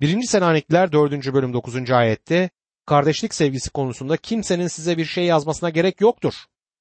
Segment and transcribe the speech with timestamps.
[0.00, 0.22] 1.
[0.22, 1.34] Selanikliler 4.
[1.34, 1.90] bölüm 9.
[1.90, 2.50] ayette
[2.86, 6.34] kardeşlik sevgisi konusunda kimsenin size bir şey yazmasına gerek yoktur.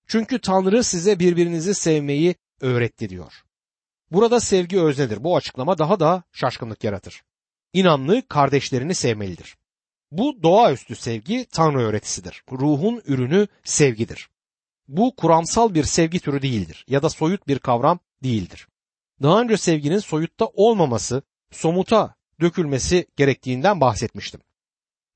[0.08, 3.44] Çünkü Tanrı size birbirinizi sevmeyi öğretti diyor.
[4.12, 5.24] Burada sevgi öznedir.
[5.24, 7.24] Bu açıklama daha da şaşkınlık yaratır.
[7.74, 9.58] İnanlı kardeşlerini sevmelidir.
[10.12, 12.44] Bu doğaüstü sevgi Tanrı öğretisidir.
[12.52, 14.30] Ruhun ürünü sevgidir.
[14.88, 18.68] Bu kuramsal bir sevgi türü değildir ya da soyut bir kavram değildir.
[19.22, 24.42] Daha önce sevginin soyutta olmaması, somuta dökülmesi gerektiğinden bahsetmiştim.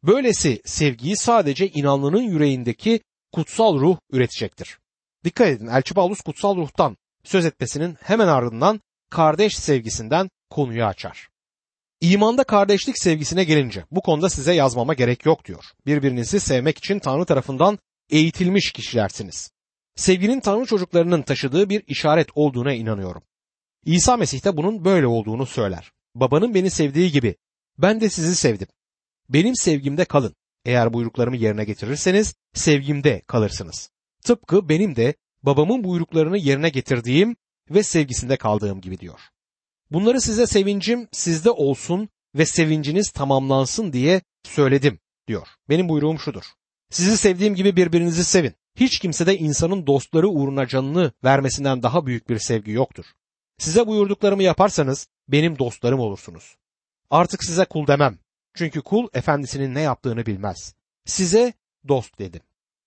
[0.03, 2.99] Böylesi sevgiyi sadece inanlının yüreğindeki
[3.31, 4.80] kutsal ruh üretecektir.
[5.23, 11.30] Dikkat edin Elçi Paulus kutsal ruhtan söz etmesinin hemen ardından kardeş sevgisinden konuyu açar.
[12.02, 15.66] İmanda kardeşlik sevgisine gelince bu konuda size yazmama gerek yok diyor.
[15.85, 19.52] Birbirinizi sevmek için Tanrı tarafından eğitilmiş kişilersiniz.
[19.95, 23.23] Sevginin Tanrı çocuklarının taşıdığı bir işaret olduğuna inanıyorum.
[23.85, 25.91] İsa Mesih de bunun böyle olduğunu söyler.
[26.16, 27.35] Babanın beni sevdiği gibi
[27.77, 28.67] ben de sizi sevdim.
[29.30, 30.36] Benim sevgimde kalın.
[30.66, 33.89] Eğer buyruklarımı yerine getirirseniz sevgimde kalırsınız.
[34.23, 37.36] Tıpkı benim de babamın buyruklarını yerine getirdiğim
[37.70, 39.20] ve sevgisinde kaldığım gibi diyor.
[39.92, 45.48] Bunları size sevincim sizde olsun ve sevinciniz tamamlansın diye söyledim diyor.
[45.70, 46.44] Benim buyruğum şudur.
[46.89, 48.53] Sizi sevdiğim gibi birbirinizi sevin.
[48.75, 53.05] Hiç kimse de insanın dostları uğruna canını vermesinden daha büyük bir sevgi yoktur.
[53.57, 56.55] Size buyurduklarımı yaparsanız benim dostlarım olursunuz.
[57.09, 58.19] Artık size kul demem.
[58.53, 60.75] Çünkü kul efendisinin ne yaptığını bilmez.
[61.05, 61.53] Size
[61.87, 62.41] dost dedim.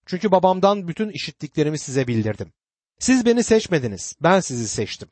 [0.07, 2.53] Çünkü babamdan bütün işittiklerimi size bildirdim.
[2.99, 5.09] Siz beni seçmediniz, ben sizi seçtim.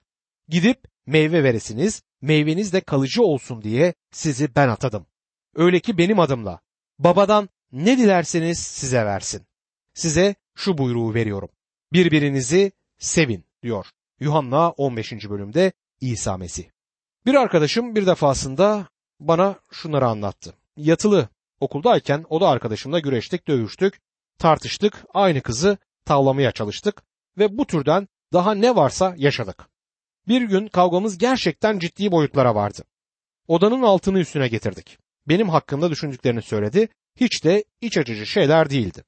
[0.48, 5.06] Gidip meyve veresiniz, meyveniz de kalıcı olsun diye sizi ben atadım.
[5.54, 6.60] Öyle ki benim adımla
[6.98, 9.46] babadan ne dilerseniz size versin.
[9.94, 11.48] Size şu buyruğu veriyorum.
[11.92, 13.86] Birbirinizi sevin diyor.
[14.20, 15.12] Yuhanna 15.
[15.12, 16.64] bölümde İsa Mesih.
[17.26, 18.88] Bir arkadaşım bir defasında
[19.20, 20.54] bana şunları anlattı.
[20.76, 21.28] Yatılı
[21.60, 24.00] okuldayken o da arkadaşımla güreştik, dövüştük,
[24.38, 27.02] tartıştık, aynı kızı tavlamaya çalıştık
[27.38, 29.68] ve bu türden daha ne varsa yaşadık.
[30.28, 32.82] Bir gün kavgamız gerçekten ciddi boyutlara vardı.
[33.48, 34.98] Odanın altını üstüne getirdik.
[35.28, 36.88] Benim hakkımda düşündüklerini söyledi.
[37.16, 39.04] Hiç de iç açıcı şeyler değildi.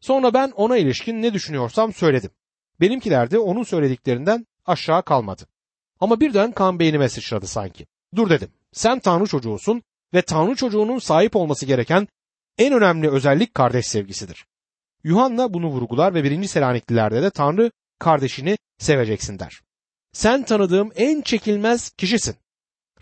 [0.00, 2.30] Sonra ben ona ilişkin ne düşünüyorsam söyledim.
[2.80, 5.46] Benimkiler de onun söylediklerinden aşağı kalmadı.
[6.00, 7.86] Ama birden kan beynime sıçradı sanki.
[8.16, 8.48] Dur dedim.
[8.72, 9.82] Sen Tanrı çocuğusun
[10.14, 12.08] ve Tanrı çocuğunun sahip olması gereken
[12.58, 14.46] en önemli özellik kardeş sevgisidir.
[15.04, 19.60] Yuhanna bunu vurgular ve birinci Selaniklilerde de Tanrı kardeşini seveceksin der.
[20.12, 22.36] Sen tanıdığım en çekilmez kişisin.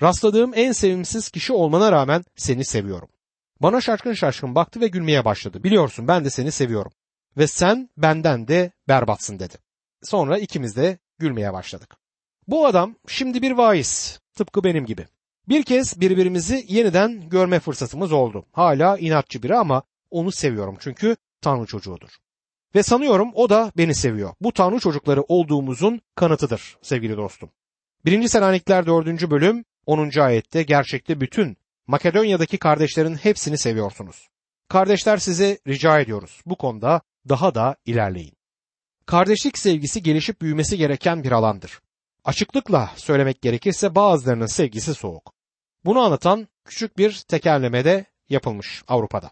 [0.03, 3.09] Rastladığım en sevimsiz kişi olmana rağmen seni seviyorum.
[3.63, 5.65] Bana şaşkın şaşkın baktı ve gülmeye başladı.
[5.65, 6.93] Biliyorsun ben de seni seviyorum.
[7.37, 9.55] Ve sen benden de berbatsın dedi.
[10.03, 11.97] Sonra ikimiz de gülmeye başladık.
[12.49, 14.21] Bu adam şimdi bir vaiz.
[14.35, 15.07] Tıpkı benim gibi.
[15.49, 18.47] Bir kez birbirimizi yeniden görme fırsatımız oldu.
[18.53, 22.09] Hala inatçı biri ama onu seviyorum çünkü Tanrı çocuğudur.
[22.75, 24.35] Ve sanıyorum o da beni seviyor.
[24.41, 27.51] Bu Tanrı çocukları olduğumuzun kanıtıdır sevgili dostum.
[28.05, 28.29] 1.
[28.29, 29.31] Selanikler 4.
[29.31, 30.21] bölüm 10.
[30.21, 31.57] ayette gerçekte bütün
[31.87, 34.29] Makedonya'daki kardeşlerin hepsini seviyorsunuz.
[34.69, 38.33] Kardeşler size rica ediyoruz bu konuda daha da ilerleyin.
[39.07, 41.81] Kardeşlik sevgisi gelişip büyümesi gereken bir alandır.
[42.25, 45.33] Açıklıkla söylemek gerekirse bazılarının sevgisi soğuk.
[45.85, 49.31] Bunu anlatan küçük bir tekerlemede yapılmış Avrupa'da.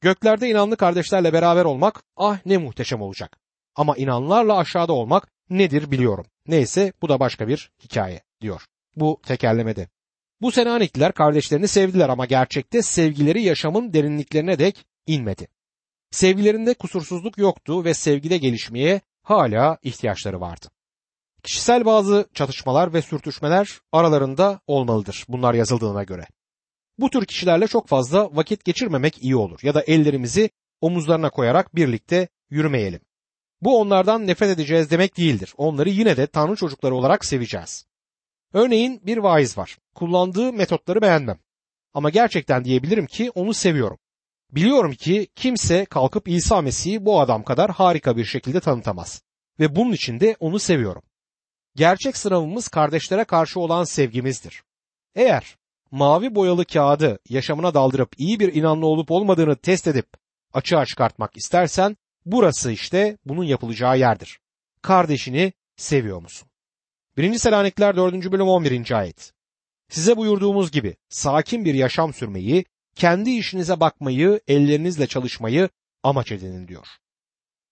[0.00, 3.36] Göklerde inanlı kardeşlerle beraber olmak ah ne muhteşem olacak.
[3.74, 6.26] Ama inanlarla aşağıda olmak nedir biliyorum.
[6.46, 8.66] Neyse bu da başka bir hikaye diyor.
[8.96, 9.88] Bu tekerlemede.
[10.40, 15.48] Bu Selanikliler kardeşlerini sevdiler ama gerçekte sevgileri yaşamın derinliklerine dek inmedi.
[16.10, 20.66] Sevgilerinde kusursuzluk yoktu ve sevgide gelişmeye hala ihtiyaçları vardı.
[21.42, 26.26] Kişisel bazı çatışmalar ve sürtüşmeler aralarında olmalıdır bunlar yazıldığına göre.
[26.98, 30.50] Bu tür kişilerle çok fazla vakit geçirmemek iyi olur ya da ellerimizi
[30.80, 33.00] omuzlarına koyarak birlikte yürümeyelim.
[33.60, 35.54] Bu onlardan nefret edeceğiz demek değildir.
[35.56, 37.86] Onları yine de Tanrı çocukları olarak seveceğiz.
[38.52, 39.78] Örneğin bir vaiz var.
[39.94, 41.38] Kullandığı metotları beğenmem.
[41.94, 43.98] Ama gerçekten diyebilirim ki onu seviyorum.
[44.52, 49.22] Biliyorum ki kimse kalkıp İsa Mesih'i bu adam kadar harika bir şekilde tanıtamaz.
[49.60, 51.02] Ve bunun için de onu seviyorum.
[51.76, 54.62] Gerçek sınavımız kardeşlere karşı olan sevgimizdir.
[55.14, 55.56] Eğer
[55.90, 60.06] mavi boyalı kağıdı yaşamına daldırıp iyi bir inanlı olup olmadığını test edip
[60.52, 61.96] açığa çıkartmak istersen
[62.26, 64.40] burası işte bunun yapılacağı yerdir.
[64.82, 66.48] Kardeşini seviyor musun?
[67.16, 67.38] 1.
[67.38, 68.32] Selanikler 4.
[68.32, 68.92] bölüm 11.
[68.92, 69.32] ayet.
[69.88, 72.64] Size buyurduğumuz gibi sakin bir yaşam sürmeyi,
[72.94, 75.68] kendi işinize bakmayı, ellerinizle çalışmayı
[76.02, 76.86] amaç edinin diyor.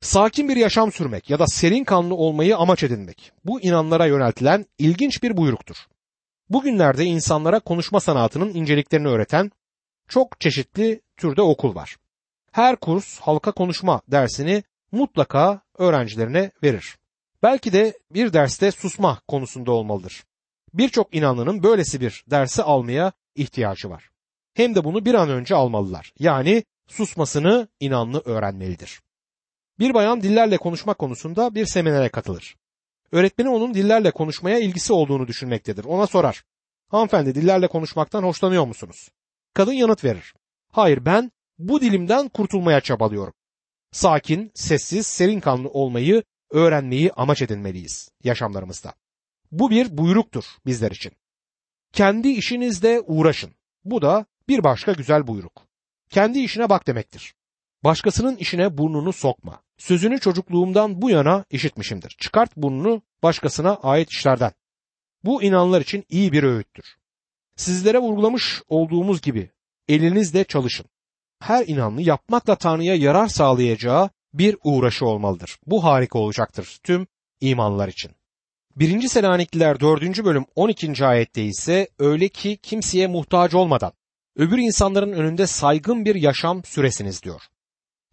[0.00, 5.22] Sakin bir yaşam sürmek ya da serin kanlı olmayı amaç edinmek bu inanlara yöneltilen ilginç
[5.22, 5.76] bir buyruktur.
[6.50, 9.50] Bugünlerde insanlara konuşma sanatının inceliklerini öğreten
[10.08, 11.96] çok çeşitli türde okul var.
[12.52, 14.62] Her kurs halka konuşma dersini
[14.92, 16.98] mutlaka öğrencilerine verir.
[17.42, 20.24] Belki de bir derste susma konusunda olmalıdır.
[20.74, 24.10] Birçok inanlının böylesi bir dersi almaya ihtiyacı var.
[24.58, 26.12] Hem de bunu bir an önce almalılar.
[26.18, 29.00] Yani susmasını inanlı öğrenmelidir.
[29.78, 32.56] Bir bayan dillerle konuşma konusunda bir seminere katılır.
[33.12, 35.84] Öğretmeni onun dillerle konuşmaya ilgisi olduğunu düşünmektedir.
[35.84, 36.44] Ona sorar.
[36.88, 39.08] Hanımefendi dillerle konuşmaktan hoşlanıyor musunuz?
[39.54, 40.34] Kadın yanıt verir.
[40.72, 43.34] Hayır ben bu dilimden kurtulmaya çabalıyorum.
[43.92, 48.94] Sakin, sessiz, serin kanlı olmayı, öğrenmeyi amaç edinmeliyiz yaşamlarımızda.
[49.52, 51.12] Bu bir buyruktur bizler için.
[51.92, 53.50] Kendi işinizde uğraşın.
[53.84, 55.66] Bu da bir başka güzel buyruk.
[56.10, 57.34] Kendi işine bak demektir.
[57.84, 59.62] Başkasının işine burnunu sokma.
[59.78, 62.16] Sözünü çocukluğumdan bu yana işitmişimdir.
[62.18, 64.52] Çıkart burnunu başkasına ait işlerden.
[65.24, 66.96] Bu inanlar için iyi bir öğüttür.
[67.56, 69.50] Sizlere vurgulamış olduğumuz gibi
[69.88, 70.86] elinizle çalışın.
[71.40, 75.58] Her inanlı yapmakla Tanrı'ya yarar sağlayacağı bir uğraşı olmalıdır.
[75.66, 77.06] Bu harika olacaktır tüm
[77.40, 78.10] imanlar için.
[78.76, 79.08] 1.
[79.08, 80.24] Selanikliler 4.
[80.24, 81.06] bölüm 12.
[81.06, 83.92] ayette ise öyle ki kimseye muhtaç olmadan
[84.38, 87.42] öbür insanların önünde saygın bir yaşam süresiniz diyor.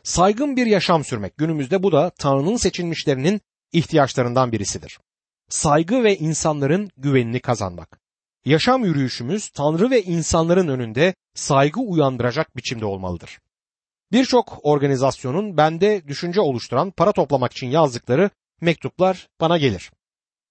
[0.03, 3.41] Saygın bir yaşam sürmek günümüzde bu da Tanrı'nın seçilmişlerinin
[3.71, 4.99] ihtiyaçlarından birisidir.
[5.49, 7.99] Saygı ve insanların güvenini kazanmak.
[8.45, 13.39] Yaşam yürüyüşümüz Tanrı ve insanların önünde saygı uyandıracak biçimde olmalıdır.
[14.11, 18.29] Birçok organizasyonun bende düşünce oluşturan para toplamak için yazdıkları
[18.61, 19.91] mektuplar bana gelir.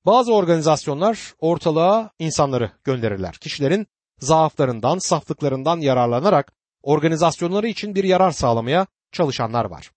[0.07, 3.35] Bazı organizasyonlar ortalığa insanları gönderirler.
[3.35, 3.87] Kişilerin
[4.21, 6.53] zaaflarından, saflıklarından yararlanarak
[6.83, 9.91] organizasyonları için bir yarar sağlamaya çalışanlar var.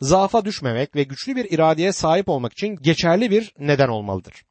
[0.00, 4.44] Zaafa düşmemek ve güçlü bir iradeye sahip olmak için geçerli bir neden olmalıdır.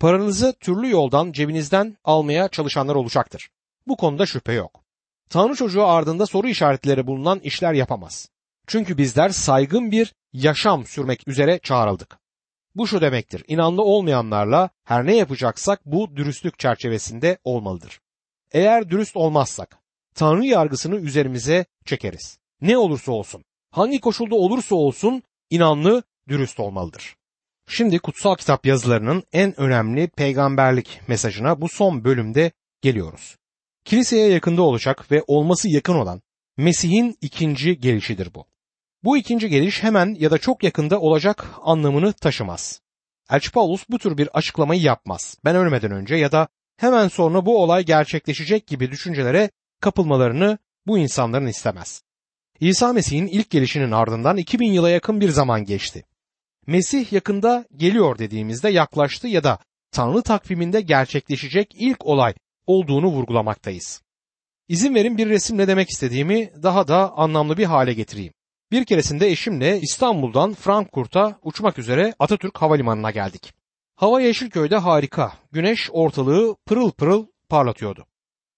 [0.00, 3.48] Paranızı türlü yoldan cebinizden almaya çalışanlar olacaktır.
[3.86, 4.80] Bu konuda şüphe yok.
[5.30, 8.28] Tanrı çocuğu ardında soru işaretleri bulunan işler yapamaz.
[8.66, 12.18] Çünkü bizler saygın bir yaşam sürmek üzere çağrıldık.
[12.74, 13.44] Bu şu demektir.
[13.48, 18.00] İnanlı olmayanlarla her ne yapacaksak bu dürüstlük çerçevesinde olmalıdır.
[18.56, 19.78] Eğer dürüst olmazsak
[20.14, 22.38] Tanrı yargısını üzerimize çekeriz.
[22.60, 27.16] Ne olursa olsun, hangi koşulda olursa olsun inanlı dürüst olmalıdır.
[27.68, 33.36] Şimdi kutsal kitap yazılarının en önemli peygamberlik mesajına bu son bölümde geliyoruz.
[33.84, 36.22] Kiliseye yakında olacak ve olması yakın olan
[36.56, 38.46] Mesih'in ikinci gelişidir bu.
[39.04, 42.80] Bu ikinci geliş hemen ya da çok yakında olacak anlamını taşımaz.
[43.30, 45.38] Elçi Paulus bu tür bir açıklamayı yapmaz.
[45.44, 49.50] Ben ölmeden önce ya da hemen sonra bu olay gerçekleşecek gibi düşüncelere
[49.80, 52.02] kapılmalarını bu insanların istemez.
[52.60, 56.04] İsa Mesih'in ilk gelişinin ardından 2000 yıla yakın bir zaman geçti.
[56.66, 59.58] Mesih yakında geliyor dediğimizde yaklaştı ya da
[59.90, 62.34] Tanrı takviminde gerçekleşecek ilk olay
[62.66, 64.02] olduğunu vurgulamaktayız.
[64.68, 68.32] İzin verin bir resimle demek istediğimi daha da anlamlı bir hale getireyim.
[68.72, 73.54] Bir keresinde eşimle İstanbul'dan Frankfurt'a uçmak üzere Atatürk Havalimanı'na geldik.
[73.96, 78.06] Hava Yeşilköy'de harika, güneş ortalığı pırıl pırıl parlatıyordu.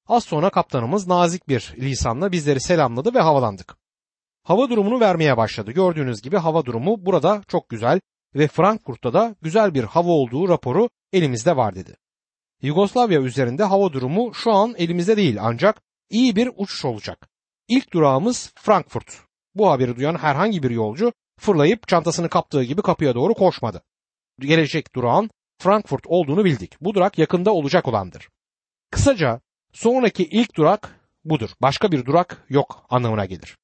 [0.06, 3.76] Az sonra kaptanımız nazik bir lisanla bizleri selamladı ve havalandık.
[4.42, 5.72] Hava durumunu vermeye başladı.
[5.72, 8.00] Gördüğünüz gibi hava durumu burada çok güzel
[8.34, 11.96] ve Frankfurt'ta da güzel bir hava olduğu raporu elimizde var dedi.
[12.62, 17.28] Yugoslavya üzerinde hava durumu şu an elimizde değil ancak iyi bir uçuş olacak.
[17.68, 19.18] İlk durağımız Frankfurt.
[19.54, 23.82] Bu haberi duyan herhangi bir yolcu fırlayıp çantasını kaptığı gibi kapıya doğru koşmadı.
[24.40, 26.74] Gelecek durağın Frankfurt olduğunu bildik.
[26.80, 28.28] Bu durak yakında olacak olandır.
[28.90, 29.40] Kısaca
[29.72, 31.50] sonraki ilk durak budur.
[31.62, 33.56] Başka bir durak yok anlamına gelir.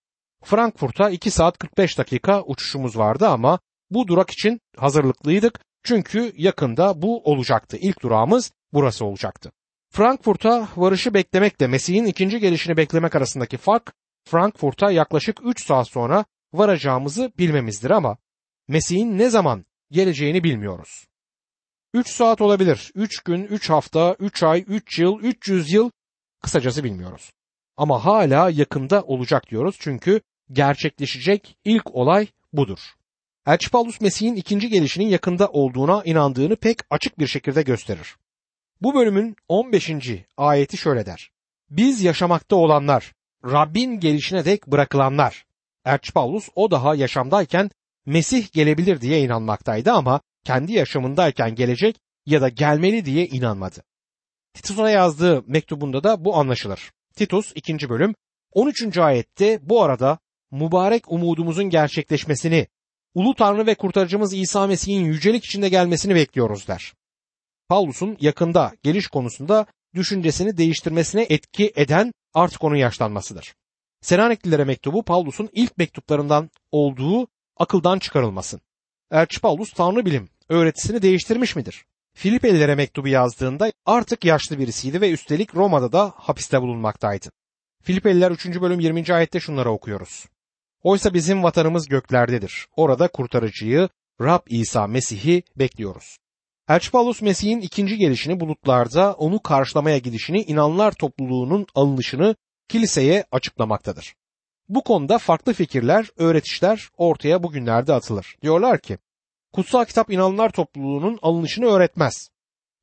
[0.45, 3.59] Frankfurt'a 2 saat 45 dakika uçuşumuz vardı ama
[3.91, 5.61] bu durak için hazırlıklıydık.
[5.83, 7.77] Çünkü yakında bu olacaktı.
[7.81, 9.53] İlk durağımız burası olacaktı.
[9.91, 13.93] Frankfurt'a varışı beklemekle Mesih'in ikinci gelişini beklemek arasındaki fark
[14.25, 18.17] Frankfurt'a yaklaşık 3 saat sonra varacağımızı bilmemizdir ama
[18.69, 19.65] Mesih'in ne zaman
[19.95, 21.07] geleceğini bilmiyoruz.
[21.95, 25.91] 3 saat olabilir, 3 gün, 3 hafta, 3 ay, 3 yıl, 300 yıl
[26.43, 27.33] kısacası bilmiyoruz.
[27.77, 30.21] Ama hala yakında olacak diyoruz çünkü
[30.53, 32.79] gerçekleşecek ilk olay budur.
[33.47, 38.17] Elçi Paulus Mesih'in ikinci gelişinin yakında olduğuna inandığını pek açık bir şekilde gösterir.
[38.83, 39.91] Bu bölümün 15.
[40.37, 41.31] ayeti şöyle der.
[41.71, 43.13] Biz yaşamakta olanlar,
[43.45, 45.47] Rabbin gelişine dek bırakılanlar.
[45.85, 47.71] Elçi Paulus o daha yaşamdayken
[48.07, 51.97] Mesih gelebilir diye inanmaktaydı ama kendi yaşamındayken gelecek
[52.27, 53.83] ya da gelmeli diye inanmadı.
[54.55, 56.93] Titus'a yazdığı mektubunda da bu anlaşılır.
[57.17, 57.89] Titus 2.
[57.89, 58.15] bölüm
[58.53, 58.99] 13.
[58.99, 60.19] ayette bu arada
[60.51, 62.67] mübarek umudumuzun gerçekleşmesini,
[63.15, 66.93] ulu Tanrı ve kurtarıcımız İsa Mesih'in yücelik içinde gelmesini bekliyoruz der.
[67.69, 73.55] Paulus'un yakında geliş konusunda düşüncesini değiştirmesine etki eden artık onun yaşlanmasıdır.
[74.01, 78.61] Selaniklilere mektubu Pavlus'un ilk mektuplarından olduğu akıldan çıkarılmasın.
[79.11, 81.85] Elçi Paulus Tanrı bilim öğretisini değiştirmiş midir?
[82.15, 87.31] Filipelilere mektubu yazdığında artık yaşlı birisiydi ve üstelik Roma'da da hapiste bulunmaktaydı.
[87.83, 88.47] Filipeliler 3.
[88.47, 89.15] bölüm 20.
[89.15, 90.27] ayette şunları okuyoruz.
[90.83, 92.67] Oysa bizim vatanımız göklerdedir.
[92.77, 93.89] Orada kurtarıcıyı
[94.21, 96.19] Rab İsa Mesih'i bekliyoruz.
[96.69, 102.37] Elçi Paulus Mesih'in ikinci gelişini bulutlarda onu karşılamaya gidişini inanlar topluluğunun alınışını
[102.69, 104.15] kiliseye açıklamaktadır.
[104.69, 108.37] Bu konuda farklı fikirler, öğretişler ortaya bugünlerde atılır.
[108.43, 108.99] Diyorlar ki,
[109.53, 112.31] kutsal kitap inanlar topluluğunun alınışını öğretmez.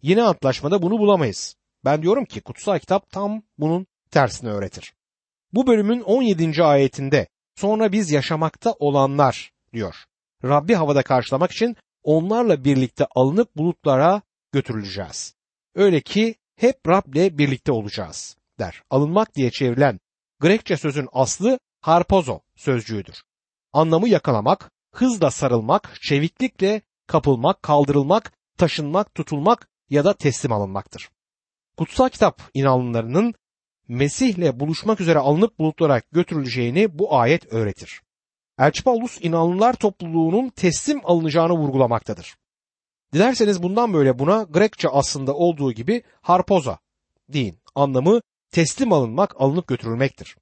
[0.01, 1.55] Yeni antlaşmada bunu bulamayız.
[1.85, 4.93] Ben diyorum ki kutsal kitap tam bunun tersini öğretir.
[5.53, 6.63] Bu bölümün 17.
[6.63, 9.95] ayetinde sonra biz yaşamakta olanlar diyor.
[10.43, 14.21] Rabbi havada karşılamak için onlarla birlikte alınıp bulutlara
[14.51, 15.35] götürüleceğiz.
[15.75, 18.83] Öyle ki hep Rab'le birlikte olacağız der.
[18.89, 19.99] Alınmak diye çevrilen
[20.39, 23.23] Grekçe sözün aslı harpozo sözcüğüdür.
[23.73, 31.09] Anlamı yakalamak, hızla sarılmak, çeviklikle kapılmak, kaldırılmak, taşınmak, tutulmak ya da teslim alınmaktır.
[31.77, 33.33] Kutsal kitap inananlarının
[33.87, 38.01] Mesih'le buluşmak üzere alınıp bulutlara götürüleceğini bu ayet öğretir.
[38.59, 42.37] Elçi Paulus inanlılar topluluğunun teslim alınacağını vurgulamaktadır.
[43.13, 46.79] Dilerseniz bundan böyle buna Grekçe aslında olduğu gibi harpoza
[47.29, 47.57] deyin.
[47.75, 48.21] Anlamı
[48.51, 50.37] teslim alınmak, alınıp götürülmektir.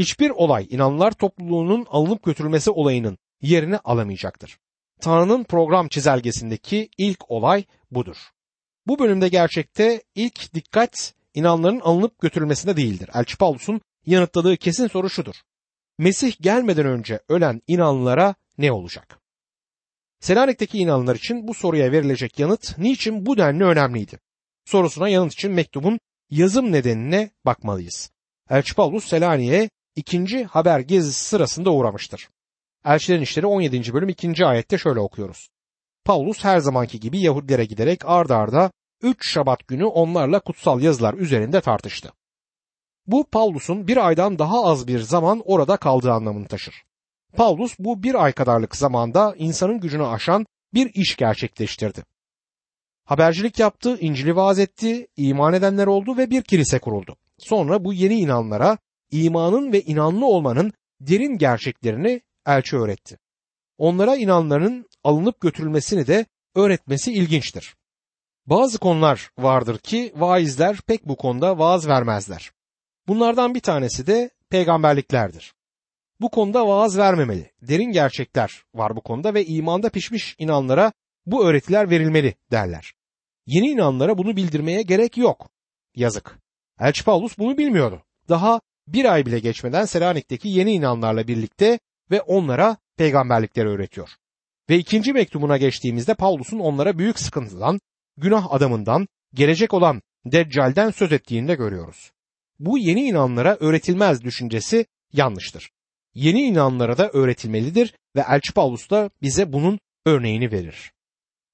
[0.00, 4.58] Hiçbir olay inanlılar topluluğunun alınıp götürülmesi olayının yerini alamayacaktır.
[5.00, 8.16] Tanrı'nın program çizelgesindeki ilk olay budur.
[8.86, 13.10] Bu bölümde gerçekte ilk dikkat inanların alınıp götürülmesinde değildir.
[13.14, 15.34] Elçi Paulus'un yanıtladığı kesin soru şudur.
[15.98, 19.18] Mesih gelmeden önce ölen inanlılara ne olacak?
[20.20, 24.18] Selanik'teki inanlılar için bu soruya verilecek yanıt niçin bu denli önemliydi?
[24.64, 28.10] Sorusuna yanıt için mektubun yazım nedenine bakmalıyız.
[28.50, 32.28] Elçi Paulus Selanik'e ikinci haber gezisi sırasında uğramıştır.
[32.84, 33.92] Elçilerin İşleri 17.
[33.92, 34.46] bölüm 2.
[34.46, 35.48] ayette şöyle okuyoruz.
[36.04, 38.70] Paulus her zamanki gibi Yahudilere giderek ard arda
[39.02, 42.12] 3 Şabat günü onlarla kutsal yazılar üzerinde tartıştı.
[43.06, 46.74] Bu Paulus'un bir aydan daha az bir zaman orada kaldığı anlamını taşır.
[47.36, 52.04] Paulus bu bir ay kadarlık zamanda insanın gücünü aşan bir iş gerçekleştirdi.
[53.04, 57.16] Habercilik yaptı, İncil'i vaaz etti, iman edenler oldu ve bir kilise kuruldu.
[57.38, 58.78] Sonra bu yeni inanlara
[59.10, 63.18] imanın ve inanlı olmanın derin gerçeklerini elçi öğretti.
[63.78, 67.76] Onlara inanların alınıp götürülmesini de öğretmesi ilginçtir.
[68.46, 72.50] Bazı konular vardır ki vaizler pek bu konuda vaaz vermezler.
[73.08, 75.54] Bunlardan bir tanesi de peygamberliklerdir.
[76.20, 77.50] Bu konuda vaaz vermemeli.
[77.62, 80.92] Derin gerçekler var bu konuda ve imanda pişmiş inanlara
[81.26, 82.92] bu öğretiler verilmeli derler.
[83.46, 85.50] Yeni inanlara bunu bildirmeye gerek yok.
[85.94, 86.38] Yazık.
[86.80, 88.02] Elçi Paulus bunu bilmiyordu.
[88.28, 88.60] Daha
[88.92, 91.78] bir ay bile geçmeden Selanik'teki yeni inanlarla birlikte
[92.10, 94.08] ve onlara peygamberlikleri öğretiyor.
[94.70, 97.80] Ve ikinci mektubuna geçtiğimizde Paulus'un onlara büyük sıkıntıdan,
[98.16, 102.12] günah adamından, gelecek olan Deccal'den söz ettiğini de görüyoruz.
[102.58, 105.70] Bu yeni inanlara öğretilmez düşüncesi yanlıştır.
[106.14, 110.92] Yeni inanlara da öğretilmelidir ve Elçi Paulus da bize bunun örneğini verir.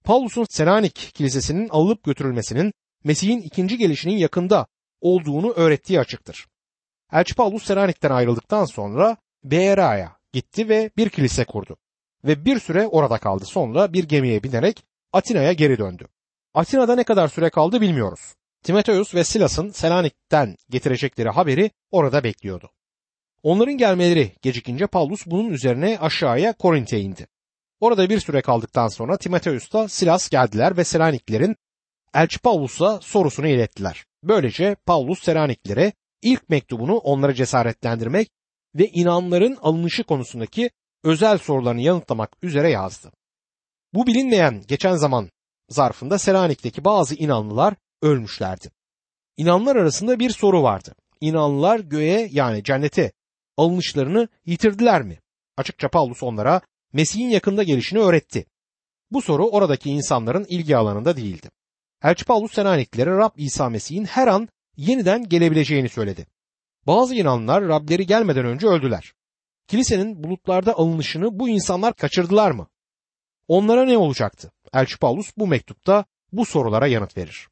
[0.04, 2.72] Paulus'un Selanik Kilisesi'nin alınıp götürülmesinin
[3.04, 4.66] Mesih'in ikinci gelişinin yakında
[5.00, 6.46] olduğunu öğrettiği açıktır.
[7.12, 11.76] Elçi Paulus Selanik'ten ayrıldıktan sonra Beera'ya gitti ve bir kilise kurdu.
[12.24, 13.44] Ve bir süre orada kaldı.
[13.44, 16.08] Sonra bir gemiye binerek Atina'ya geri döndü.
[16.54, 18.34] Atina'da ne kadar süre kaldı bilmiyoruz.
[18.62, 22.70] Timoteus ve Silas'ın Selanik'ten getirecekleri haberi orada bekliyordu.
[23.42, 27.26] Onların gelmeleri gecikince Paulus bunun üzerine aşağıya Korint'e indi.
[27.80, 31.56] Orada bir süre kaldıktan sonra Timoteus'ta Silas geldiler ve Selaniklilerin
[32.14, 34.04] Elçi Paulus'a sorusunu ilettiler.
[34.22, 38.30] Böylece Paulus Selaniklilere ilk mektubunu onları cesaretlendirmek
[38.74, 40.70] ve inanların alınışı konusundaki
[41.04, 43.12] özel sorularını yanıtlamak üzere yazdı.
[43.94, 45.30] Bu bilinmeyen geçen zaman
[45.68, 48.70] zarfında Selanik'teki bazı inanlılar ölmüşlerdi.
[49.36, 50.94] İnanlar arasında bir soru vardı.
[51.20, 53.12] İnanlılar göğe yani cennete
[53.56, 55.20] alınışlarını yitirdiler mi?
[55.56, 56.60] Açıkça Paulus onlara
[56.92, 58.46] Mesih'in yakında gelişini öğretti.
[59.10, 61.50] Bu soru oradaki insanların ilgi alanında değildi.
[62.02, 66.26] Elçi Paulus Senaniklilere Rab İsa Mesih'in her an yeniden gelebileceğini söyledi.
[66.86, 69.12] Bazı inanlar Rableri gelmeden önce öldüler.
[69.68, 72.68] Kilisenin bulutlarda alınışını bu insanlar kaçırdılar mı?
[73.48, 74.52] Onlara ne olacaktı?
[74.72, 77.48] Elçi Paulus bu mektupta bu sorulara yanıt verir.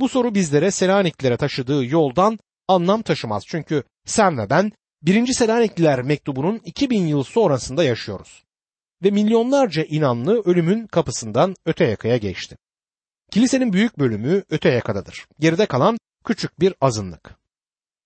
[0.00, 2.38] Bu soru bizlere Selaniklilere taşıdığı yoldan
[2.68, 3.44] anlam taşımaz.
[3.46, 4.72] Çünkü sen ve ben
[5.02, 5.32] 1.
[5.32, 8.44] Selanikliler mektubunun 2000 yıl sonrasında yaşıyoruz.
[9.02, 12.56] Ve milyonlarca inanlı ölümün kapısından öte yakaya geçti.
[13.30, 15.26] Kilisenin büyük bölümü öte yakadadır.
[15.40, 17.36] Geride kalan küçük bir azınlık.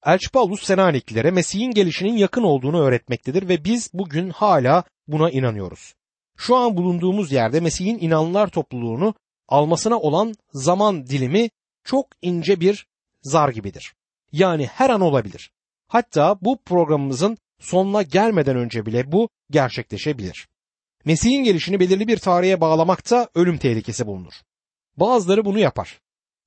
[0.07, 5.95] Elçi Paulus Senaniklilere Mesih'in gelişinin yakın olduğunu öğretmektedir ve biz bugün hala buna inanıyoruz.
[6.37, 9.15] Şu an bulunduğumuz yerde Mesih'in inanlılar topluluğunu
[9.49, 11.51] almasına olan zaman dilimi
[11.85, 12.87] çok ince bir
[13.23, 13.95] zar gibidir.
[14.33, 15.51] Yani her an olabilir.
[15.89, 20.49] Hatta bu programımızın sonuna gelmeden önce bile bu gerçekleşebilir.
[21.05, 24.35] Mesih'in gelişini belirli bir tarihe bağlamakta ölüm tehlikesi bulunur.
[24.97, 26.01] Bazıları bunu yapar.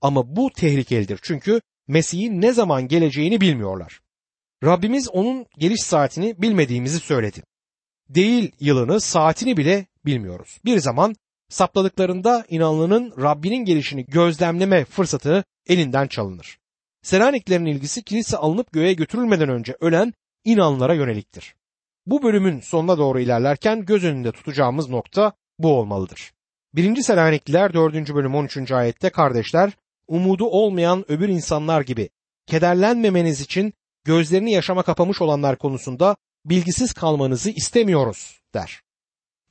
[0.03, 3.99] Ama bu tehlikelidir çünkü Mesih'in ne zaman geleceğini bilmiyorlar.
[4.63, 7.43] Rabbimiz onun geliş saatini bilmediğimizi söyledi.
[8.09, 10.59] Değil yılını, saatini bile bilmiyoruz.
[10.65, 11.15] Bir zaman
[11.49, 16.57] sapladıklarında inanlının Rabbinin gelişini gözlemleme fırsatı elinden çalınır.
[17.01, 21.55] Selaniklerin ilgisi kilise alınıp göğe götürülmeden önce ölen inanlara yöneliktir.
[22.05, 26.33] Bu bölümün sonuna doğru ilerlerken göz önünde tutacağımız nokta bu olmalıdır.
[26.73, 27.01] 1.
[27.01, 28.13] Selanikliler 4.
[28.15, 28.71] bölüm 13.
[28.71, 29.71] ayette kardeşler
[30.07, 32.09] umudu olmayan öbür insanlar gibi
[32.47, 38.81] kederlenmemeniz için gözlerini yaşama kapamış olanlar konusunda bilgisiz kalmanızı istemiyoruz der.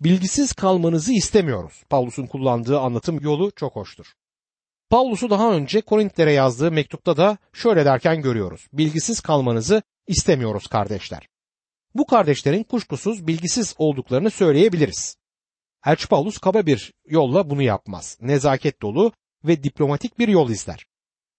[0.01, 1.83] Bilgisiz kalmanızı istemiyoruz.
[1.91, 4.07] Paulus'un kullandığı anlatım yolu çok hoştur.
[4.91, 8.67] Paulus'u daha önce Korintlere yazdığı mektupta da şöyle derken görüyoruz.
[8.73, 11.29] Bilgisiz kalmanızı istemiyoruz kardeşler.
[11.95, 15.17] Bu kardeşlerin kuşkusuz bilgisiz olduklarını söyleyebiliriz.
[15.87, 18.19] Elçi Paulus kaba bir yolla bunu yapmaz.
[18.21, 19.13] Nezaket dolu
[19.45, 20.87] ve diplomatik bir yol izler.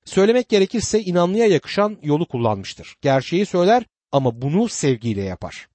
[0.05, 2.95] Söylemek gerekirse inanlıya yakışan yolu kullanmıştır.
[3.01, 5.67] Gerçeği söyler ama bunu sevgiyle yapar.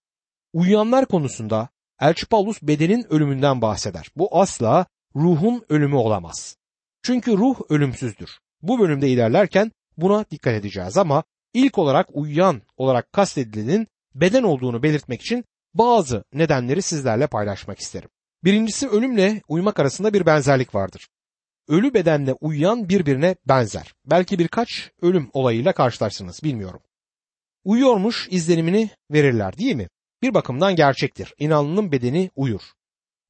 [0.53, 1.69] Uyuyanlar konusunda
[2.01, 4.09] Elçi Paulus bedenin ölümünden bahseder.
[4.17, 6.57] Bu asla ruhun ölümü olamaz.
[7.03, 8.39] Çünkü ruh ölümsüzdür.
[8.63, 15.21] Bu bölümde ilerlerken buna dikkat edeceğiz ama ilk olarak uyuyan olarak kastedilenin beden olduğunu belirtmek
[15.21, 15.45] için
[15.75, 18.09] bazı nedenleri sizlerle paylaşmak isterim.
[18.45, 21.09] Birincisi ölümle uyumak arasında bir benzerlik vardır.
[21.69, 23.95] Ölü bedenle uyuyan birbirine benzer.
[24.07, 26.81] Belki birkaç ölüm olayıyla karşılarsınız bilmiyorum.
[27.65, 29.89] Uyuyormuş izlenimini verirler değil mi?
[30.23, 31.35] Bir bakımdan gerçektir.
[31.39, 32.61] İnanlının bedeni uyur.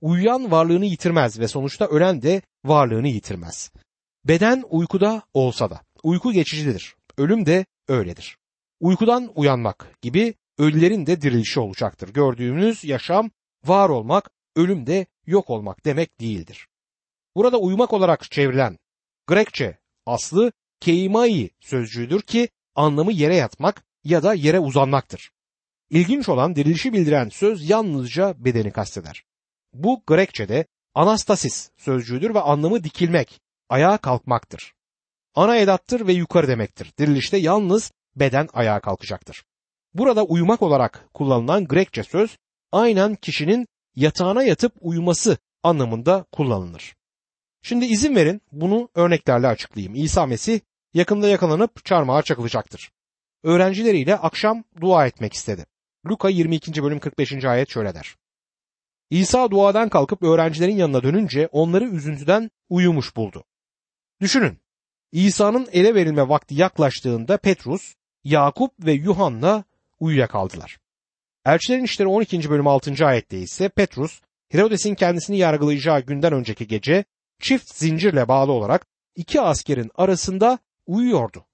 [0.00, 3.70] Uyuyan varlığını yitirmez ve sonuçta ölen de varlığını yitirmez.
[4.24, 6.96] Beden uykuda olsa da uyku geçicidir.
[7.16, 8.38] Ölüm de öyledir.
[8.80, 12.08] Uykudan uyanmak gibi ölülerin de dirilişi olacaktır.
[12.08, 13.30] Gördüğümüz yaşam
[13.64, 16.68] var olmak, ölüm de yok olmak demek değildir.
[17.38, 18.78] Burada uyumak olarak çevrilen
[19.26, 25.30] Grekçe aslı keimai sözcüğüdür ki anlamı yere yatmak ya da yere uzanmaktır.
[25.90, 29.24] İlginç olan dirilişi bildiren söz yalnızca bedeni kasteder.
[29.72, 34.74] Bu Grekçe'de anastasis sözcüğüdür ve anlamı dikilmek, ayağa kalkmaktır.
[35.34, 36.92] Ana edattır ve yukarı demektir.
[36.98, 39.44] Dirilişte yalnız beden ayağa kalkacaktır.
[39.94, 42.36] Burada uyumak olarak kullanılan Grekçe söz
[42.72, 46.97] aynen kişinin yatağına yatıp uyuması anlamında kullanılır.
[47.62, 49.94] Şimdi izin verin bunu örneklerle açıklayayım.
[49.94, 50.60] İsa Mesih
[50.94, 52.90] yakında yakalanıp çarmıha çakılacaktır.
[53.42, 55.66] Öğrencileriyle akşam dua etmek istedi.
[56.06, 56.82] Luka 22.
[56.82, 57.44] bölüm 45.
[57.44, 58.16] ayet şöyle der.
[59.10, 63.44] İsa duadan kalkıp öğrencilerin yanına dönünce onları üzüntüden uyumuş buldu.
[64.20, 64.58] Düşünün,
[65.12, 67.94] İsa'nın ele verilme vakti yaklaştığında Petrus,
[68.24, 69.64] Yakup ve Yuhanna
[70.00, 70.78] uyuyakaldılar.
[71.46, 72.50] Elçilerin İşleri 12.
[72.50, 73.06] bölüm 6.
[73.06, 77.04] ayette ise Petrus, Herodes'in kendisini yargılayacağı günden önceki gece
[77.40, 81.44] çift zincirle bağlı olarak iki askerin arasında uyuyordu.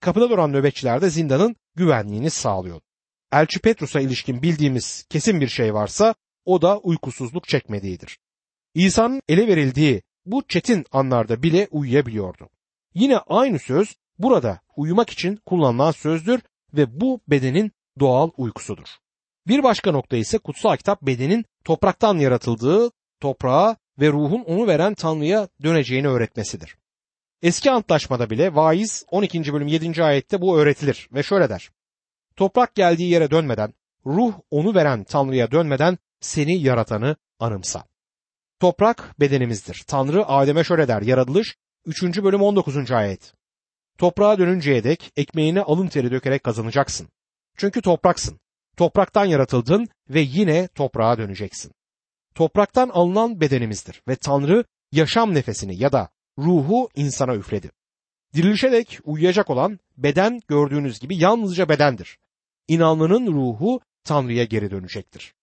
[0.00, 2.84] Kapıda duran nöbetçiler de zindanın güvenliğini sağlıyordu.
[3.32, 8.18] Elçi Petrus'a ilişkin bildiğimiz kesin bir şey varsa o da uykusuzluk çekmediğidir.
[8.74, 12.48] İsa'nın ele verildiği bu çetin anlarda bile uyuyabiliyordu.
[12.94, 16.40] Yine aynı söz burada uyumak için kullanılan sözdür
[16.74, 18.88] ve bu bedenin doğal uykusudur.
[19.46, 25.48] Bir başka nokta ise kutsal kitap bedenin topraktan yaratıldığı, toprağa ve ruhun onu veren Tanrı'ya
[25.62, 26.76] döneceğini öğretmesidir.
[27.42, 29.52] Eski antlaşmada bile vaiz 12.
[29.52, 30.04] bölüm 7.
[30.04, 31.70] ayette bu öğretilir ve şöyle der.
[32.36, 33.74] Toprak geldiği yere dönmeden,
[34.06, 37.84] ruh onu veren Tanrı'ya dönmeden seni yaratanı anımsa.
[38.60, 39.84] Toprak bedenimizdir.
[39.86, 41.02] Tanrı Adem'e şöyle der.
[41.02, 41.56] Yaratılış
[41.86, 42.02] 3.
[42.02, 42.90] bölüm 19.
[42.90, 43.34] ayet.
[43.98, 47.08] Toprağa dönünceye dek ekmeğini alın teri dökerek kazanacaksın.
[47.56, 48.40] Çünkü topraksın.
[48.76, 51.72] Topraktan yaratıldın ve yine toprağa döneceksin.
[52.36, 57.70] Topraktan alınan bedenimizdir ve Tanrı yaşam nefesini ya da ruhu insana üfledi.
[58.34, 62.18] Dirilişe dek uyuyacak olan beden gördüğünüz gibi yalnızca bedendir.
[62.68, 65.34] İnanlının ruhu Tanrı'ya geri dönecektir.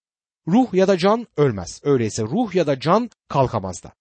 [0.47, 1.81] Ruh ya da can ölmez.
[1.83, 3.91] Öyleyse ruh ya da can kalkamaz da.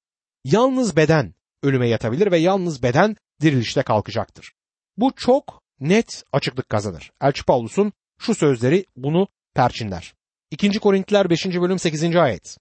[0.44, 4.52] Yalnız beden ölüme yatabilir ve yalnız beden dirilişte kalkacaktır.
[4.96, 7.12] Bu çok net açıklık kazanır.
[7.20, 10.14] Elçi Paulus'un şu sözleri bunu perçinler.
[10.50, 10.78] 2.
[10.78, 11.46] Korintiler 5.
[11.46, 12.16] bölüm 8.
[12.16, 12.58] ayet.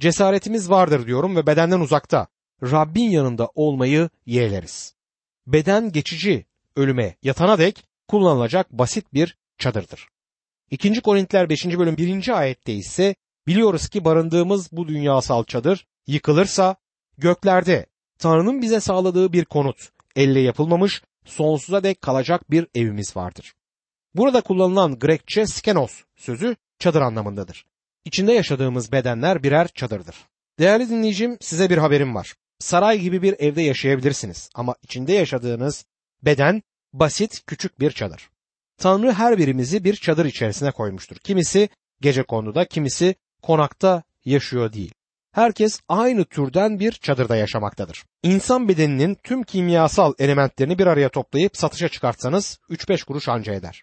[0.00, 2.26] Cesaretimiz vardır diyorum ve bedenden uzakta.
[2.62, 4.94] Rabbin yanında olmayı yeğleriz.
[5.46, 10.08] Beden geçici ölüme yatana dek kullanılacak basit bir çadırdır.
[10.70, 11.00] 2.
[11.00, 11.66] Korintiler 5.
[11.66, 12.38] bölüm 1.
[12.38, 13.14] ayette ise
[13.46, 16.76] biliyoruz ki barındığımız bu dünyasal çadır yıkılırsa
[17.18, 17.86] göklerde
[18.18, 23.54] Tanrı'nın bize sağladığı bir konut, elle yapılmamış, sonsuza dek kalacak bir evimiz vardır.
[24.14, 27.66] Burada kullanılan Grekçe skenos sözü çadır anlamındadır.
[28.04, 30.16] İçinde yaşadığımız bedenler birer çadırdır.
[30.58, 32.34] Değerli dinleyicim size bir haberim var.
[32.58, 35.84] Saray gibi bir evde yaşayabilirsiniz ama içinde yaşadığınız
[36.22, 36.62] beden
[36.92, 38.30] basit küçük bir çadır.
[38.78, 41.16] Tanrı her birimizi bir çadır içerisine koymuştur.
[41.16, 41.68] Kimisi
[42.00, 44.94] gece konuda, kimisi konakta yaşıyor değil.
[45.32, 48.04] Herkes aynı türden bir çadırda yaşamaktadır.
[48.22, 53.82] İnsan bedeninin tüm kimyasal elementlerini bir araya toplayıp satışa çıkartsanız 3-5 kuruş anca eder.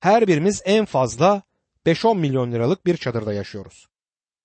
[0.00, 1.42] Her birimiz en fazla
[1.86, 3.86] 5-10 milyon liralık bir çadırda yaşıyoruz.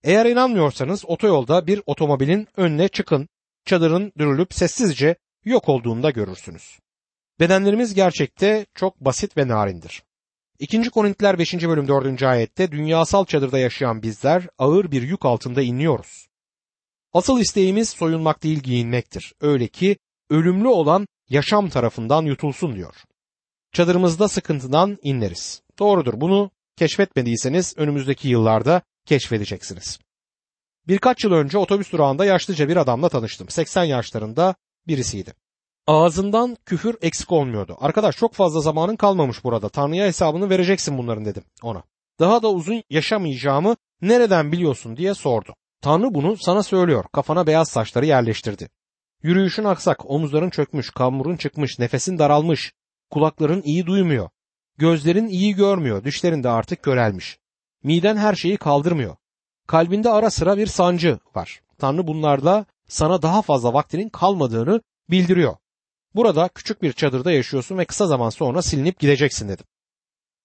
[0.03, 3.29] Eğer inanmıyorsanız otoyolda bir otomobilin önüne çıkın,
[3.65, 6.79] çadırın dürülüp sessizce yok olduğunda görürsünüz.
[7.39, 10.03] Bedenlerimiz gerçekte çok basit ve narindir.
[10.59, 10.89] 2.
[10.89, 11.53] Korintiler 5.
[11.53, 12.23] bölüm 4.
[12.23, 16.27] ayette dünyasal çadırda yaşayan bizler ağır bir yük altında inliyoruz.
[17.13, 19.33] Asıl isteğimiz soyunmak değil giyinmektir.
[19.41, 19.97] Öyle ki
[20.29, 22.95] ölümlü olan yaşam tarafından yutulsun diyor.
[23.71, 25.61] Çadırımızda sıkıntıdan inleriz.
[25.79, 29.99] Doğrudur bunu keşfetmediyseniz önümüzdeki yıllarda keşfedeceksiniz.
[30.87, 33.49] Birkaç yıl önce otobüs durağında yaşlıca bir adamla tanıştım.
[33.49, 34.55] 80 yaşlarında
[34.87, 35.33] birisiydi.
[35.87, 37.77] Ağzından küfür eksik olmuyordu.
[37.79, 39.69] Arkadaş çok fazla zamanın kalmamış burada.
[39.69, 41.83] Tanrı'ya hesabını vereceksin bunların dedim ona.
[42.19, 45.55] Daha da uzun yaşamayacağımı nereden biliyorsun diye sordu.
[45.81, 47.05] Tanrı bunu sana söylüyor.
[47.13, 48.69] Kafana beyaz saçları yerleştirdi.
[49.23, 52.73] Yürüyüşün aksak, omuzların çökmüş, kamburun çıkmış, nefesin daralmış,
[53.09, 54.29] kulakların iyi duymuyor,
[54.77, 57.39] gözlerin iyi görmüyor, düşlerin de artık körelmiş.
[57.83, 59.15] Miden her şeyi kaldırmıyor.
[59.67, 61.61] Kalbinde ara sıra bir sancı var.
[61.77, 65.55] Tanrı bunlarla sana daha fazla vaktinin kalmadığını bildiriyor.
[66.15, 69.65] Burada küçük bir çadırda yaşıyorsun ve kısa zaman sonra silinip gideceksin dedim.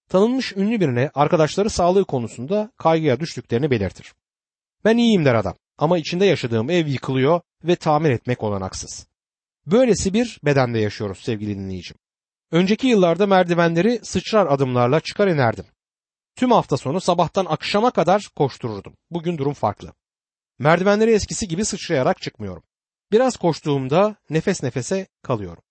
[0.09, 4.13] Tanınmış ünlü birine arkadaşları sağlığı konusunda kaygıya düştüklerini belirtir.
[4.85, 9.07] Ben iyiyim der adam ama içinde yaşadığım ev yıkılıyor ve tamir etmek olanaksız.
[9.67, 11.97] Böylesi bir bedende yaşıyoruz sevgili dinleyicim.
[12.53, 15.65] Önceki yıllarda merdivenleri sıçrar adımlarla çıkar inerdim.
[16.37, 18.95] Tüm hafta sonu sabahtan akşama kadar koştururdum.
[19.11, 19.93] Bugün durum farklı.
[20.59, 22.63] Merdivenleri eskisi gibi sıçrayarak çıkmıyorum.
[23.13, 25.63] Biraz koştuğumda nefes nefese kalıyorum.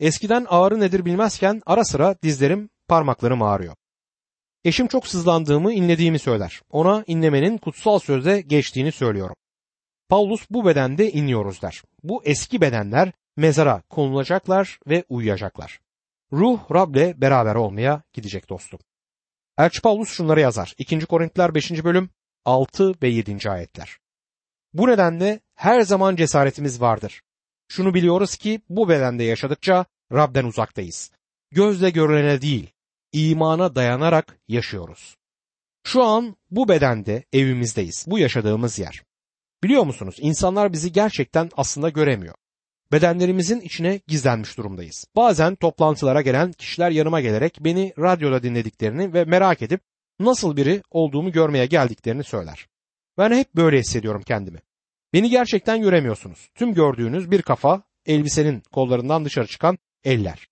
[0.00, 3.74] Eskiden ağrı nedir bilmezken ara sıra dizlerim, parmaklarım ağrıyor.
[4.64, 6.60] Eşim çok sızlandığımı, inlediğimi söyler.
[6.70, 9.36] Ona inlemenin kutsal sözde geçtiğini söylüyorum.
[10.08, 11.82] Paulus bu bedende inliyoruz der.
[12.02, 15.80] Bu eski bedenler mezara konulacaklar ve uyuyacaklar.
[16.34, 18.80] Ruh Rab'le beraber olmaya gidecek dostum.
[19.58, 20.74] Elçi Paulus şunları yazar.
[20.78, 21.00] 2.
[21.00, 21.84] Korintiler 5.
[21.84, 22.10] bölüm
[22.44, 23.50] 6 ve 7.
[23.50, 23.98] ayetler.
[24.72, 27.22] Bu nedenle her zaman cesaretimiz vardır.
[27.68, 31.10] Şunu biliyoruz ki bu bedende yaşadıkça Rab'den uzaktayız.
[31.50, 32.70] Gözle görülene değil,
[33.12, 35.16] imana dayanarak yaşıyoruz.
[35.86, 38.04] Şu an bu bedende evimizdeyiz.
[38.08, 39.02] Bu yaşadığımız yer.
[39.62, 40.16] Biliyor musunuz?
[40.18, 42.34] İnsanlar bizi gerçekten aslında göremiyor.
[42.94, 45.04] Bedenlerimizin içine gizlenmiş durumdayız.
[45.16, 49.80] Bazen toplantılara gelen kişiler yanıma gelerek beni radyoda dinlediklerini ve merak edip
[50.20, 52.68] nasıl biri olduğumu görmeye geldiklerini söyler.
[53.18, 54.58] Ben hep böyle hissediyorum kendimi.
[55.12, 56.48] Beni gerçekten göremiyorsunuz.
[56.54, 60.48] Tüm gördüğünüz bir kafa, elbisenin kollarından dışarı çıkan eller.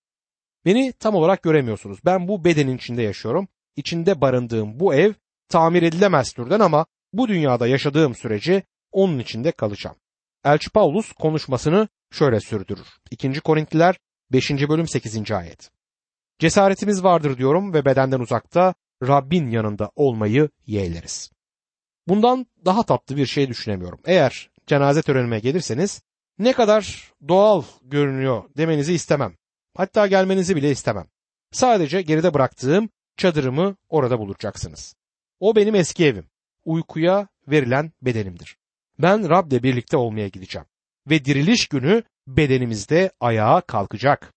[0.65, 1.99] Beni tam olarak göremiyorsunuz.
[2.05, 3.49] Ben bu bedenin içinde yaşıyorum.
[3.77, 5.13] İçinde barındığım bu ev
[5.49, 9.97] tamir edilemez türden ama bu dünyada yaşadığım sürece onun içinde kalacağım.
[10.45, 12.87] Elçi Paulus konuşmasını şöyle sürdürür.
[13.11, 13.41] 2.
[13.41, 13.97] Korintliler
[14.33, 14.51] 5.
[14.51, 15.31] bölüm 8.
[15.33, 15.71] ayet.
[16.39, 21.31] Cesaretimiz vardır diyorum ve bedenden uzakta Rabbin yanında olmayı yeğleriz.
[22.09, 24.01] Bundan daha tatlı bir şey düşünemiyorum.
[24.05, 26.03] Eğer cenaze törenime gelirseniz
[26.39, 29.37] ne kadar doğal görünüyor demenizi istemem.
[29.77, 31.07] Hatta gelmenizi bile istemem.
[31.53, 34.95] Sadece geride bıraktığım çadırımı orada bulacaksınız.
[35.41, 36.27] O benim eski evim.
[36.65, 38.57] Uykuya verilen bedenimdir.
[38.99, 40.67] Ben Rab'le birlikte olmaya gideceğim.
[41.11, 44.31] Ve diriliş günü bedenimizde ayağa kalkacak.